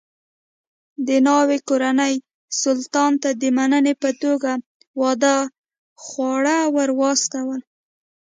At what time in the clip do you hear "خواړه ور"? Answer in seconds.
6.03-6.89